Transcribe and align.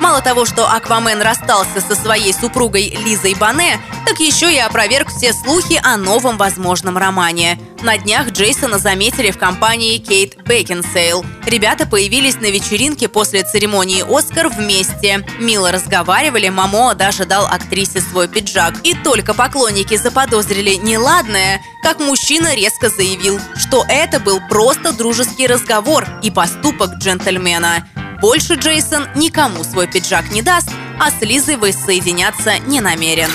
Мало 0.00 0.22
того, 0.22 0.44
что 0.44 0.70
Аквамен 0.70 1.20
расстался 1.20 1.80
со 1.80 1.94
своей 1.94 2.32
супругой 2.32 2.96
Лизой 3.04 3.34
Бане, 3.34 3.80
так 4.06 4.20
еще 4.20 4.52
и 4.52 4.58
опроверг 4.58 5.08
все 5.08 5.32
слухи 5.32 5.80
о 5.82 5.96
новом 5.96 6.36
возможном 6.38 6.96
романе. 6.96 7.58
На 7.82 7.98
днях 7.98 8.30
Джейсона 8.30 8.78
заметили 8.78 9.30
в 9.30 9.38
компании 9.38 9.98
Кейт 9.98 10.36
Бекинсейл. 10.44 11.24
Ребята 11.46 11.86
появились 11.86 12.36
на 12.36 12.46
вечеринке 12.50 13.08
после 13.08 13.42
церемонии 13.42 14.04
«Оскар» 14.08 14.48
вместе. 14.48 15.24
Мило 15.38 15.72
разговаривали, 15.72 16.48
Мамо 16.48 16.94
даже 16.94 17.24
дал 17.24 17.46
актрисе 17.46 18.00
свой 18.00 18.28
пиджак. 18.28 18.74
И 18.84 18.94
только 18.94 19.34
поклонники 19.34 19.96
заподозрили 19.96 20.74
неладное, 20.74 21.60
как 21.82 22.00
мужчина 22.00 22.54
резко 22.54 22.88
заявил, 22.88 23.40
что 23.56 23.84
это 23.88 24.20
был 24.20 24.40
просто 24.48 24.92
дружеский 24.92 25.46
разговор 25.46 26.06
и 26.22 26.30
поступок 26.30 26.94
джентльмена. 26.94 27.86
Больше 28.20 28.54
Джейсон 28.54 29.06
никому 29.14 29.62
свой 29.62 29.86
пиджак 29.86 30.30
не 30.32 30.42
даст, 30.42 30.68
а 30.98 31.10
с 31.10 31.20
Лизой 31.20 31.56
воссоединяться 31.56 32.58
не 32.66 32.80
намерен. 32.80 33.30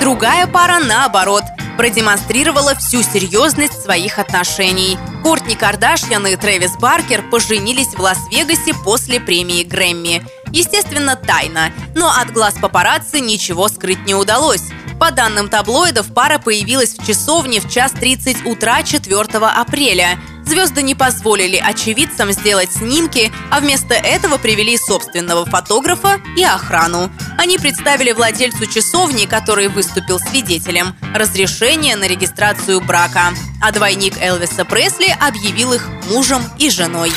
Другая 0.00 0.46
пара, 0.46 0.78
наоборот, 0.82 1.42
продемонстрировала 1.76 2.74
всю 2.74 3.02
серьезность 3.02 3.82
своих 3.82 4.18
отношений. 4.18 4.96
Кортни 5.22 5.54
Кардашьян 5.54 6.26
и 6.26 6.36
Трэвис 6.36 6.78
Баркер 6.78 7.28
поженились 7.30 7.94
в 7.94 8.00
Лас-Вегасе 8.00 8.72
после 8.72 9.20
премии 9.20 9.64
Грэмми. 9.64 10.24
Естественно, 10.50 11.14
тайна, 11.14 11.70
но 11.94 12.10
от 12.10 12.32
глаз 12.32 12.54
папарацци 12.54 13.20
ничего 13.20 13.68
скрыть 13.68 14.06
не 14.06 14.14
удалось. 14.14 14.64
По 14.98 15.10
данным 15.10 15.48
таблоидов, 15.48 16.12
пара 16.14 16.38
появилась 16.38 16.94
в 16.94 17.06
часовне 17.06 17.60
в 17.60 17.70
час 17.70 17.92
30 17.92 18.46
утра 18.46 18.82
4 18.82 19.20
апреля– 19.20 20.18
Звезды 20.52 20.82
не 20.82 20.94
позволили 20.94 21.56
очевидцам 21.56 22.30
сделать 22.30 22.70
снимки, 22.70 23.32
а 23.50 23.60
вместо 23.60 23.94
этого 23.94 24.36
привели 24.36 24.76
собственного 24.76 25.46
фотографа 25.46 26.20
и 26.36 26.44
охрану. 26.44 27.10
Они 27.38 27.56
представили 27.56 28.12
владельцу 28.12 28.66
часовни, 28.66 29.24
который 29.24 29.68
выступил 29.68 30.18
свидетелем, 30.18 30.94
разрешение 31.14 31.96
на 31.96 32.06
регистрацию 32.06 32.82
брака. 32.82 33.32
А 33.62 33.72
двойник 33.72 34.18
Элвиса 34.20 34.66
Пресли 34.66 35.16
объявил 35.18 35.72
их 35.72 35.88
мужем 36.10 36.42
и 36.58 36.68
женой. 36.68 37.14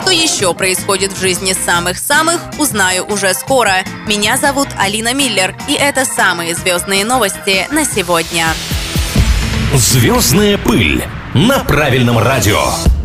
Что 0.00 0.12
еще 0.12 0.54
происходит 0.54 1.12
в 1.12 1.20
жизни 1.20 1.56
самых-самых, 1.66 2.40
узнаю 2.58 3.04
уже 3.06 3.34
скоро. 3.34 3.82
Меня 4.06 4.36
зовут 4.36 4.68
Алина 4.78 5.14
Миллер, 5.14 5.56
и 5.66 5.72
это 5.72 6.04
самые 6.04 6.54
звездные 6.54 7.04
новости 7.04 7.66
на 7.72 7.84
сегодня. 7.84 8.46
Звездная 9.74 10.56
пыль 10.58 11.04
на 11.34 11.60
правильном 11.60 12.18
радио. 12.18 12.97